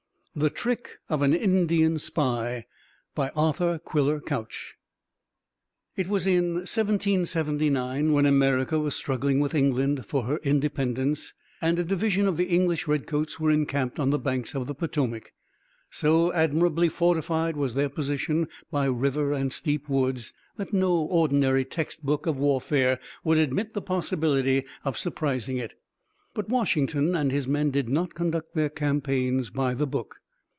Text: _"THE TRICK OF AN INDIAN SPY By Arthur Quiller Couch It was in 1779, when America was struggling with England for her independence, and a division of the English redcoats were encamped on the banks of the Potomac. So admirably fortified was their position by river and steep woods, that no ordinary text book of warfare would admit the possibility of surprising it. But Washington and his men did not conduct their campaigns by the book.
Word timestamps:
_"THE 0.39 0.49
TRICK 0.49 0.91
OF 1.09 1.23
AN 1.23 1.33
INDIAN 1.33 1.97
SPY 1.97 2.65
By 3.13 3.31
Arthur 3.35 3.77
Quiller 3.77 4.21
Couch 4.21 4.77
It 5.97 6.07
was 6.07 6.25
in 6.25 6.53
1779, 6.59 8.13
when 8.13 8.25
America 8.25 8.79
was 8.79 8.95
struggling 8.95 9.41
with 9.41 9.53
England 9.53 10.05
for 10.05 10.23
her 10.23 10.37
independence, 10.37 11.33
and 11.61 11.77
a 11.77 11.83
division 11.83 12.27
of 12.29 12.37
the 12.37 12.45
English 12.45 12.87
redcoats 12.87 13.41
were 13.41 13.51
encamped 13.51 13.99
on 13.99 14.11
the 14.11 14.17
banks 14.17 14.55
of 14.55 14.67
the 14.67 14.73
Potomac. 14.73 15.33
So 15.89 16.31
admirably 16.31 16.87
fortified 16.87 17.57
was 17.57 17.73
their 17.73 17.89
position 17.89 18.47
by 18.71 18.85
river 18.85 19.33
and 19.33 19.51
steep 19.51 19.89
woods, 19.89 20.31
that 20.55 20.71
no 20.71 20.93
ordinary 20.97 21.65
text 21.65 22.05
book 22.05 22.25
of 22.25 22.37
warfare 22.37 23.01
would 23.25 23.37
admit 23.37 23.73
the 23.73 23.81
possibility 23.81 24.63
of 24.85 24.97
surprising 24.97 25.57
it. 25.57 25.73
But 26.33 26.47
Washington 26.47 27.13
and 27.17 27.33
his 27.33 27.49
men 27.49 27.71
did 27.71 27.89
not 27.89 28.13
conduct 28.15 28.55
their 28.55 28.69
campaigns 28.69 29.49
by 29.49 29.73
the 29.73 29.85
book. 29.85 30.19